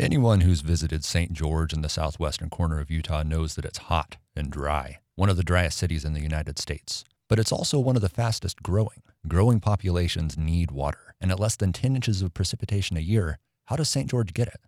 Anyone 0.00 0.42
who's 0.42 0.60
visited 0.60 1.04
St. 1.04 1.32
George 1.32 1.72
in 1.72 1.82
the 1.82 1.88
southwestern 1.88 2.50
corner 2.50 2.78
of 2.78 2.88
Utah 2.88 3.24
knows 3.24 3.56
that 3.56 3.64
it's 3.64 3.78
hot 3.78 4.16
and 4.36 4.48
dry, 4.48 5.00
one 5.16 5.28
of 5.28 5.36
the 5.36 5.42
driest 5.42 5.76
cities 5.76 6.04
in 6.04 6.12
the 6.12 6.20
United 6.20 6.56
States. 6.56 7.02
But 7.28 7.40
it's 7.40 7.50
also 7.50 7.80
one 7.80 7.96
of 7.96 8.02
the 8.02 8.08
fastest 8.08 8.62
growing. 8.62 9.02
Growing 9.26 9.58
populations 9.58 10.38
need 10.38 10.70
water, 10.70 11.16
and 11.20 11.32
at 11.32 11.40
less 11.40 11.56
than 11.56 11.72
10 11.72 11.96
inches 11.96 12.22
of 12.22 12.32
precipitation 12.32 12.96
a 12.96 13.00
year, 13.00 13.40
how 13.64 13.74
does 13.74 13.88
St. 13.88 14.08
George 14.08 14.32
get 14.34 14.46
it? 14.46 14.60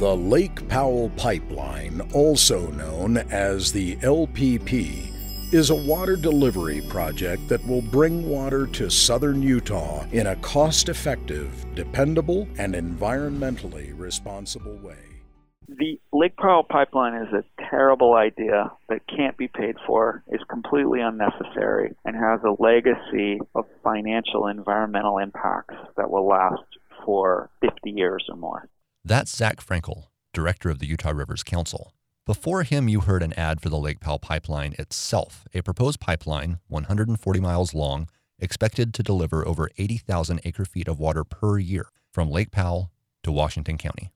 The 0.00 0.14
Lake 0.14 0.68
Powell 0.68 1.08
Pipeline, 1.16 2.02
also 2.12 2.70
known 2.72 3.16
as 3.16 3.72
the 3.72 3.96
LPP, 3.96 5.13
is 5.54 5.70
a 5.70 5.74
water 5.74 6.16
delivery 6.16 6.80
project 6.88 7.46
that 7.46 7.64
will 7.64 7.80
bring 7.80 8.28
water 8.28 8.66
to 8.66 8.90
southern 8.90 9.40
Utah 9.40 10.04
in 10.10 10.26
a 10.26 10.36
cost 10.36 10.88
effective, 10.88 11.64
dependable, 11.76 12.48
and 12.58 12.74
environmentally 12.74 13.96
responsible 13.96 14.76
way. 14.78 14.98
The 15.68 16.00
Lake 16.12 16.36
Powell 16.36 16.64
pipeline 16.64 17.14
is 17.22 17.32
a 17.32 17.44
terrible 17.70 18.14
idea 18.14 18.72
that 18.88 19.06
can't 19.06 19.36
be 19.36 19.46
paid 19.46 19.76
for, 19.86 20.24
is 20.26 20.40
completely 20.50 21.00
unnecessary, 21.00 21.94
and 22.04 22.16
has 22.16 22.40
a 22.42 22.60
legacy 22.60 23.38
of 23.54 23.64
financial 23.84 24.48
environmental 24.48 25.18
impacts 25.18 25.76
that 25.96 26.10
will 26.10 26.26
last 26.26 26.64
for 27.04 27.48
50 27.60 27.92
years 27.92 28.26
or 28.28 28.36
more. 28.36 28.68
That's 29.04 29.34
Zach 29.34 29.64
Frankel, 29.64 30.08
director 30.32 30.68
of 30.68 30.80
the 30.80 30.86
Utah 30.86 31.12
Rivers 31.12 31.44
Council. 31.44 31.92
Before 32.26 32.62
him, 32.62 32.88
you 32.88 33.00
heard 33.00 33.22
an 33.22 33.34
ad 33.34 33.60
for 33.60 33.68
the 33.68 33.76
Lake 33.76 34.00
Powell 34.00 34.18
pipeline 34.18 34.74
itself, 34.78 35.46
a 35.52 35.60
proposed 35.60 36.00
pipeline 36.00 36.58
140 36.68 37.38
miles 37.38 37.74
long, 37.74 38.08
expected 38.38 38.94
to 38.94 39.02
deliver 39.02 39.46
over 39.46 39.68
80,000 39.76 40.40
acre 40.42 40.64
feet 40.64 40.88
of 40.88 40.98
water 40.98 41.22
per 41.22 41.58
year 41.58 41.88
from 42.10 42.30
Lake 42.30 42.50
Powell 42.50 42.90
to 43.24 43.30
Washington 43.30 43.76
County. 43.76 44.10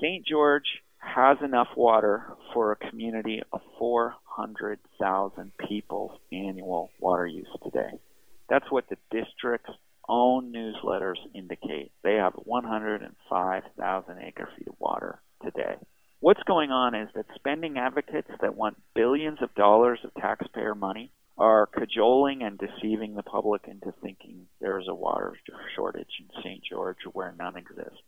St. 0.00 0.24
George 0.24 0.84
has 0.98 1.36
enough 1.42 1.66
water 1.76 2.36
for 2.54 2.70
a 2.70 2.76
community 2.76 3.42
of 3.52 3.60
400,000 3.76 5.50
people's 5.68 6.12
annual 6.30 6.90
water 7.00 7.26
use 7.26 7.48
today. 7.64 7.98
That's 8.48 8.70
what 8.70 8.88
the 8.88 8.98
district's 9.10 9.72
own 10.08 10.52
newsletters 10.52 11.18
indicate. 11.34 11.90
They 12.04 12.14
have 12.14 12.34
105,000 12.34 14.18
acre 14.20 14.48
feet 14.56 14.68
of 14.68 14.74
water 14.78 15.20
today. 15.42 15.74
What's 16.28 16.42
going 16.42 16.70
on 16.70 16.94
is 16.94 17.08
that 17.14 17.24
spending 17.36 17.78
advocates 17.78 18.28
that 18.42 18.54
want 18.54 18.76
billions 18.94 19.38
of 19.40 19.54
dollars 19.54 20.00
of 20.04 20.12
taxpayer 20.20 20.74
money 20.74 21.10
are 21.38 21.64
cajoling 21.64 22.42
and 22.42 22.58
deceiving 22.58 23.14
the 23.14 23.22
public 23.22 23.62
into 23.66 23.94
thinking 24.02 24.44
there 24.60 24.78
is 24.78 24.88
a 24.88 24.94
water 24.94 25.32
shortage 25.74 26.20
in 26.20 26.42
St. 26.42 26.62
George 26.70 26.98
where 27.14 27.34
none 27.38 27.56
exists. 27.56 28.02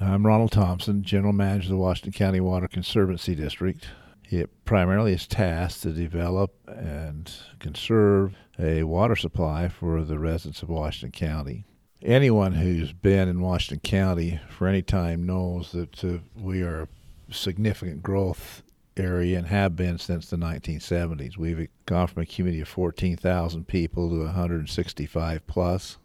I'm 0.00 0.24
Ronald 0.24 0.52
Thompson, 0.52 1.02
General 1.02 1.32
Manager 1.32 1.64
of 1.64 1.70
the 1.70 1.76
Washington 1.78 2.12
County 2.12 2.38
Water 2.38 2.68
Conservancy 2.68 3.34
District. 3.34 3.88
It 4.30 4.64
primarily 4.64 5.12
is 5.12 5.26
tasked 5.26 5.82
to 5.82 5.90
develop 5.90 6.54
and 6.68 7.28
conserve 7.58 8.36
a 8.56 8.84
water 8.84 9.16
supply 9.16 9.66
for 9.66 10.04
the 10.04 10.20
residents 10.20 10.62
of 10.62 10.68
Washington 10.68 11.10
County 11.10 11.64
anyone 12.02 12.52
who's 12.52 12.92
been 12.92 13.28
in 13.28 13.40
Washington 13.40 13.80
County 13.80 14.40
for 14.48 14.66
any 14.66 14.82
time 14.82 15.26
knows 15.26 15.72
that 15.72 16.02
uh, 16.04 16.18
we 16.34 16.62
are 16.62 16.88
significant 17.32 18.02
growth 18.02 18.62
area 18.96 19.38
and 19.38 19.46
have 19.46 19.76
been 19.76 19.98
since 19.98 20.28
the 20.28 20.36
1970s. 20.36 21.36
We've 21.36 21.68
gone 21.86 22.06
from 22.08 22.22
a 22.22 22.26
community 22.26 22.60
of 22.60 22.68
14,000 22.68 23.66
people 23.66 24.10
to 24.10 24.24
165 24.24 25.46
plus. 25.46 25.98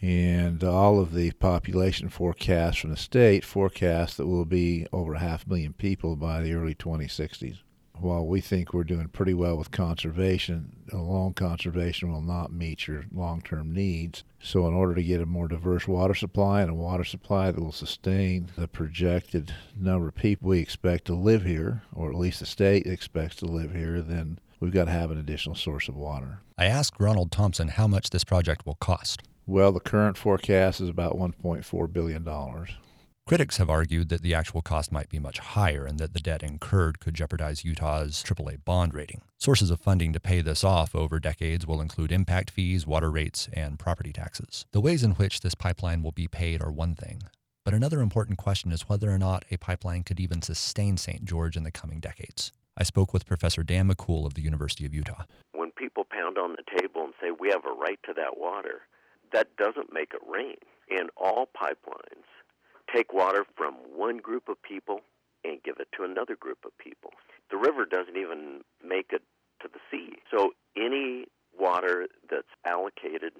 And 0.00 0.64
all 0.64 0.98
of 0.98 1.14
the 1.14 1.30
population 1.32 2.08
forecasts 2.08 2.78
from 2.78 2.90
the 2.90 2.96
state 2.96 3.44
forecast 3.44 4.16
that 4.16 4.26
we'll 4.26 4.44
be 4.44 4.86
over 4.92 5.14
half 5.14 5.46
a 5.46 5.48
million 5.48 5.74
people 5.74 6.16
by 6.16 6.40
the 6.40 6.54
early 6.54 6.74
2060s 6.74 7.58
while 8.00 8.26
we 8.26 8.40
think 8.40 8.72
we're 8.72 8.84
doing 8.84 9.08
pretty 9.08 9.34
well 9.34 9.56
with 9.56 9.70
conservation, 9.70 10.76
alone 10.92 11.34
conservation 11.34 12.12
will 12.12 12.22
not 12.22 12.52
meet 12.52 12.86
your 12.86 13.04
long 13.12 13.42
term 13.42 13.72
needs. 13.72 14.24
So, 14.40 14.66
in 14.66 14.74
order 14.74 14.94
to 14.94 15.02
get 15.02 15.20
a 15.20 15.26
more 15.26 15.48
diverse 15.48 15.86
water 15.86 16.14
supply 16.14 16.62
and 16.62 16.70
a 16.70 16.74
water 16.74 17.04
supply 17.04 17.50
that 17.50 17.60
will 17.60 17.72
sustain 17.72 18.50
the 18.56 18.68
projected 18.68 19.54
number 19.76 20.08
of 20.08 20.14
people 20.14 20.48
we 20.48 20.58
expect 20.58 21.04
to 21.06 21.14
live 21.14 21.44
here, 21.44 21.82
or 21.94 22.10
at 22.10 22.18
least 22.18 22.40
the 22.40 22.46
state 22.46 22.86
expects 22.86 23.36
to 23.36 23.46
live 23.46 23.72
here, 23.72 24.00
then 24.00 24.38
we've 24.58 24.72
got 24.72 24.86
to 24.86 24.90
have 24.90 25.10
an 25.10 25.18
additional 25.18 25.54
source 25.54 25.88
of 25.88 25.96
water. 25.96 26.40
I 26.58 26.66
asked 26.66 26.94
Ronald 26.98 27.30
Thompson 27.30 27.68
how 27.68 27.86
much 27.86 28.10
this 28.10 28.24
project 28.24 28.66
will 28.66 28.76
cost. 28.76 29.22
Well, 29.46 29.72
the 29.72 29.80
current 29.80 30.16
forecast 30.16 30.80
is 30.80 30.88
about 30.88 31.16
$1.4 31.16 31.92
billion. 31.92 32.24
Critics 33.24 33.58
have 33.58 33.70
argued 33.70 34.08
that 34.08 34.20
the 34.20 34.34
actual 34.34 34.62
cost 34.62 34.90
might 34.90 35.08
be 35.08 35.20
much 35.20 35.38
higher 35.38 35.86
and 35.86 35.98
that 36.00 36.12
the 36.12 36.18
debt 36.18 36.42
incurred 36.42 36.98
could 36.98 37.14
jeopardize 37.14 37.64
Utah's 37.64 38.22
AAA 38.22 38.64
bond 38.64 38.94
rating. 38.94 39.22
Sources 39.38 39.70
of 39.70 39.80
funding 39.80 40.12
to 40.12 40.18
pay 40.18 40.40
this 40.40 40.64
off 40.64 40.92
over 40.94 41.20
decades 41.20 41.64
will 41.64 41.80
include 41.80 42.10
impact 42.10 42.50
fees, 42.50 42.84
water 42.84 43.12
rates, 43.12 43.48
and 43.52 43.78
property 43.78 44.12
taxes. 44.12 44.66
The 44.72 44.80
ways 44.80 45.04
in 45.04 45.12
which 45.12 45.40
this 45.40 45.54
pipeline 45.54 46.02
will 46.02 46.10
be 46.10 46.26
paid 46.26 46.60
are 46.60 46.72
one 46.72 46.96
thing, 46.96 47.22
but 47.64 47.74
another 47.74 48.00
important 48.00 48.38
question 48.38 48.72
is 48.72 48.88
whether 48.88 49.08
or 49.08 49.18
not 49.18 49.44
a 49.52 49.56
pipeline 49.56 50.02
could 50.02 50.18
even 50.18 50.42
sustain 50.42 50.96
St. 50.96 51.24
George 51.24 51.56
in 51.56 51.62
the 51.62 51.70
coming 51.70 52.00
decades. 52.00 52.50
I 52.76 52.82
spoke 52.82 53.12
with 53.12 53.24
Professor 53.24 53.62
Dan 53.62 53.88
McCool 53.88 54.26
of 54.26 54.34
the 54.34 54.42
University 54.42 54.84
of 54.84 54.92
Utah. 54.92 55.24
When 55.52 55.70
people 55.70 56.04
pound 56.10 56.38
on 56.38 56.56
the 56.56 56.80
table 56.80 57.04
and 57.04 57.14
say 57.20 57.30
we 57.30 57.50
have 57.50 57.64
a 57.64 57.72
right 57.72 58.00
to 58.04 58.14
that 58.14 58.36
water, 58.36 58.80
that 59.32 59.56
doesn't 59.56 59.92
make 59.92 60.12
it 60.12 60.22
rain. 60.28 60.56
And 60.90 61.08
all 61.16 61.48
pipelines 61.56 62.26
take 62.94 63.12
water 63.12 63.44
from 63.56 63.74
one 63.94 64.18
group 64.18 64.48
of 64.48 64.62
people 64.62 65.00
and 65.44 65.62
give 65.62 65.76
it 65.80 65.88
to 65.96 66.04
another 66.04 66.36
group 66.36 66.58
of 66.64 66.76
people. 66.78 67.10
The 67.50 67.56
river 67.56 67.84
doesn't 67.84 68.16
even 68.16 68.62
make 68.86 69.10
it 69.12 69.22
to 69.60 69.68
the 69.72 69.80
sea. 69.90 70.16
So 70.30 70.52
any 70.76 71.26
water 71.58 72.08
that's 72.30 72.52
allocated, 72.64 73.32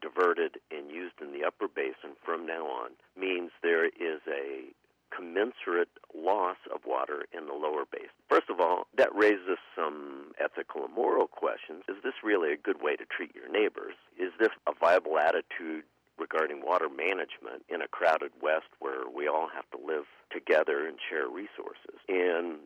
diverted, 0.00 0.58
and 0.70 0.90
used 0.90 1.20
in 1.20 1.32
the 1.32 1.44
upper 1.46 1.68
basin 1.68 2.16
from 2.24 2.46
now 2.46 2.66
on 2.66 2.90
means 3.18 3.50
there 3.62 3.86
is 3.86 4.20
a 4.28 4.72
commensurate 5.14 5.90
loss 6.14 6.56
of 6.72 6.80
water 6.86 7.24
in 7.36 7.46
the 7.46 7.52
lower 7.52 7.84
basin. 7.90 8.14
First 8.28 8.48
of 8.48 8.60
all, 8.60 8.86
that 8.96 9.14
raises 9.14 9.58
some 9.74 10.32
ethical 10.38 10.84
and 10.84 10.94
moral 10.94 11.26
questions. 11.26 11.82
Is 11.88 11.96
this 12.04 12.14
really 12.22 12.52
a 12.52 12.56
good 12.56 12.80
way 12.80 12.96
to 12.96 13.04
treat 13.04 13.34
your 13.34 13.50
neighbors? 13.50 13.94
Is 14.18 14.30
this 14.38 14.50
a 14.68 14.72
viable 14.78 15.18
attitude 15.18 15.84
regarding 16.18 16.62
water 16.64 16.88
management 16.88 17.64
in 17.68 17.82
a 17.82 17.88
crowded 17.88 18.30
West 18.42 18.68
where 18.78 18.89
we 19.20 19.28
all 19.28 19.48
have 19.54 19.68
to 19.70 19.78
live 19.86 20.04
together 20.32 20.86
and 20.88 20.96
share 21.08 21.28
resources. 21.28 22.00
And 22.08 22.56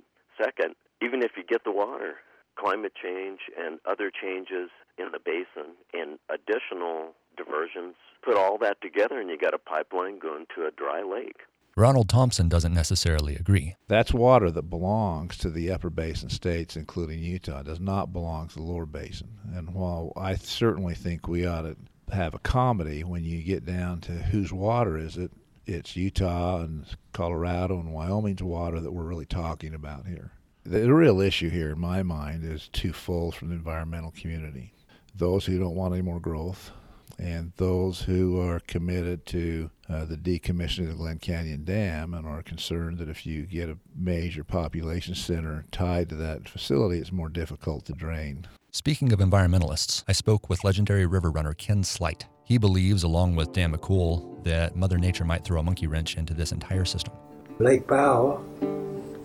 second, 0.40 0.76
even 1.02 1.22
if 1.22 1.32
you 1.36 1.42
get 1.42 1.64
the 1.64 1.72
water, 1.72 2.14
climate 2.56 2.92
change 2.94 3.40
and 3.58 3.80
other 3.84 4.10
changes 4.10 4.70
in 4.96 5.10
the 5.10 5.18
basin 5.18 5.74
and 5.92 6.18
additional 6.30 7.14
diversions, 7.36 7.96
put 8.22 8.36
all 8.36 8.56
that 8.58 8.80
together 8.80 9.20
and 9.20 9.28
you 9.28 9.36
got 9.36 9.52
a 9.52 9.58
pipeline 9.58 10.20
going 10.20 10.46
to 10.54 10.62
a 10.66 10.70
dry 10.70 11.02
lake. 11.02 11.40
Ronald 11.76 12.08
Thompson 12.08 12.48
doesn't 12.48 12.72
necessarily 12.72 13.34
agree. 13.34 13.74
That's 13.88 14.14
water 14.14 14.48
that 14.52 14.70
belongs 14.70 15.36
to 15.38 15.50
the 15.50 15.72
upper 15.72 15.90
basin 15.90 16.30
states, 16.30 16.76
including 16.76 17.18
Utah. 17.18 17.60
It 17.60 17.66
does 17.66 17.80
not 17.80 18.12
belong 18.12 18.46
to 18.48 18.54
the 18.54 18.62
lower 18.62 18.86
basin. 18.86 19.28
And 19.52 19.74
while 19.74 20.12
I 20.16 20.36
certainly 20.36 20.94
think 20.94 21.26
we 21.26 21.44
ought 21.44 21.62
to 21.62 21.76
have 22.12 22.34
a 22.34 22.38
comedy 22.38 23.02
when 23.02 23.24
you 23.24 23.42
get 23.42 23.64
down 23.64 24.00
to 24.02 24.12
whose 24.12 24.52
water 24.52 24.96
is 24.96 25.16
it. 25.16 25.30
It's 25.66 25.96
Utah 25.96 26.60
and 26.60 26.84
Colorado 27.12 27.80
and 27.80 27.92
Wyoming's 27.92 28.42
water 28.42 28.80
that 28.80 28.92
we're 28.92 29.04
really 29.04 29.24
talking 29.24 29.74
about 29.74 30.06
here. 30.06 30.32
The 30.64 30.92
real 30.92 31.20
issue 31.20 31.50
here, 31.50 31.70
in 31.70 31.78
my 31.78 32.02
mind, 32.02 32.44
is 32.44 32.68
twofold 32.72 33.34
from 33.34 33.48
the 33.48 33.54
environmental 33.54 34.12
community 34.12 34.74
those 35.16 35.46
who 35.46 35.58
don't 35.58 35.76
want 35.76 35.94
any 35.94 36.02
more 36.02 36.20
growth, 36.20 36.72
and 37.18 37.52
those 37.56 38.00
who 38.02 38.40
are 38.40 38.60
committed 38.60 39.24
to 39.26 39.70
uh, 39.88 40.04
the 40.04 40.16
decommissioning 40.16 40.84
of 40.84 40.88
the 40.88 40.94
Glen 40.94 41.18
Canyon 41.18 41.64
Dam 41.64 42.14
and 42.14 42.26
are 42.26 42.42
concerned 42.42 42.98
that 42.98 43.08
if 43.08 43.24
you 43.24 43.42
get 43.42 43.68
a 43.68 43.78
major 43.94 44.42
population 44.42 45.14
center 45.14 45.64
tied 45.70 46.08
to 46.08 46.16
that 46.16 46.48
facility, 46.48 46.98
it's 46.98 47.12
more 47.12 47.28
difficult 47.28 47.84
to 47.86 47.92
drain. 47.92 48.46
Speaking 48.72 49.12
of 49.12 49.20
environmentalists, 49.20 50.02
I 50.08 50.12
spoke 50.12 50.50
with 50.50 50.64
legendary 50.64 51.06
river 51.06 51.30
runner 51.30 51.54
Ken 51.54 51.84
Sleight. 51.84 52.26
He 52.44 52.58
believes, 52.58 53.02
along 53.02 53.36
with 53.36 53.54
Dan 53.54 53.72
McCool, 53.72 54.44
that 54.44 54.76
Mother 54.76 54.98
Nature 54.98 55.24
might 55.24 55.44
throw 55.44 55.60
a 55.60 55.62
monkey 55.62 55.86
wrench 55.86 56.18
into 56.18 56.34
this 56.34 56.52
entire 56.52 56.84
system. 56.84 57.14
Lake 57.58 57.86
Powell 57.88 58.44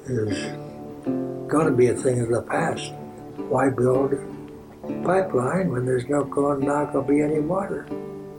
is 0.06 0.42
going 1.50 1.66
to 1.66 1.76
be 1.76 1.88
a 1.88 1.94
thing 1.96 2.22
of 2.22 2.30
the 2.30 2.42
past. 2.44 2.94
Why 3.36 3.70
build 3.70 4.14
a 4.14 5.04
pipeline 5.04 5.70
when 5.70 5.86
there's 5.86 6.08
no 6.08 6.24
going, 6.24 6.66
not 6.66 6.94
going 6.94 7.06
to 7.08 7.14
be 7.14 7.22
any 7.22 7.42
water 7.42 7.88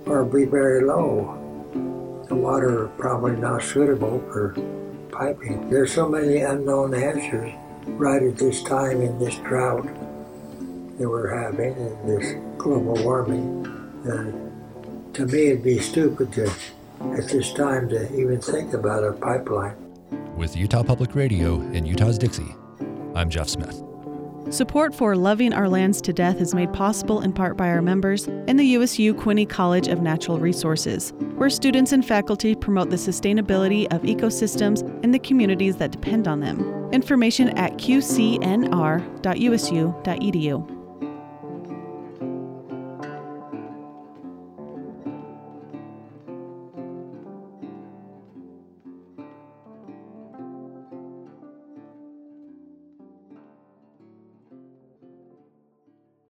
or 0.06 0.24
be 0.24 0.46
very 0.46 0.82
low? 0.82 1.36
The 2.28 2.34
water 2.34 2.88
probably 2.96 3.36
not 3.36 3.62
suitable 3.62 4.20
for 4.32 4.54
piping. 5.12 5.68
There's 5.68 5.92
so 5.92 6.08
many 6.08 6.38
unknown 6.38 6.94
answers 6.94 7.52
right 7.86 8.22
at 8.22 8.38
this 8.38 8.62
time 8.62 9.02
in 9.02 9.18
this 9.18 9.34
drought 9.36 9.84
that 9.84 11.08
we're 11.08 11.36
having 11.44 11.74
and 11.74 12.08
this 12.08 12.34
global 12.56 12.94
warming. 13.04 13.66
And 14.04 14.50
to 15.14 15.26
me, 15.26 15.48
it'd 15.48 15.62
be 15.62 15.78
stupid 15.78 16.32
to 16.34 16.50
it's 17.12 17.32
just 17.32 17.56
time 17.56 17.88
to 17.88 18.14
even 18.14 18.40
think 18.40 18.74
about 18.74 19.02
a 19.02 19.12
pipeline. 19.12 19.74
With 20.36 20.54
Utah 20.56 20.82
Public 20.82 21.14
Radio 21.14 21.60
and 21.60 21.88
Utah's 21.88 22.18
Dixie, 22.18 22.54
I'm 23.14 23.30
Jeff 23.30 23.48
Smith. 23.48 23.82
Support 24.50 24.94
for 24.94 25.16
Loving 25.16 25.52
Our 25.52 25.68
Lands 25.68 26.00
to 26.02 26.12
Death 26.12 26.40
is 26.40 26.54
made 26.54 26.72
possible 26.72 27.20
in 27.20 27.32
part 27.32 27.56
by 27.56 27.68
our 27.68 27.80
members 27.80 28.26
and 28.26 28.58
the 28.58 28.64
USU 28.64 29.14
Quinney 29.14 29.48
College 29.48 29.86
of 29.88 30.02
Natural 30.02 30.38
Resources, 30.38 31.12
where 31.36 31.48
students 31.50 31.92
and 31.92 32.04
faculty 32.04 32.54
promote 32.54 32.90
the 32.90 32.96
sustainability 32.96 33.86
of 33.94 34.02
ecosystems 34.02 34.82
and 35.04 35.14
the 35.14 35.20
communities 35.20 35.76
that 35.76 35.92
depend 35.92 36.26
on 36.26 36.40
them. 36.40 36.90
Information 36.92 37.50
at 37.50 37.74
qcnr.usu.edu. 37.74 38.40